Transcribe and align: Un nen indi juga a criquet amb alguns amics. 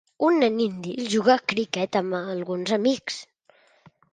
Un 0.27 0.37
nen 0.43 0.55
indi 0.63 0.95
juga 1.15 1.35
a 1.35 1.43
criquet 1.53 1.99
amb 2.01 2.17
alguns 2.23 2.75
amics. 2.79 3.21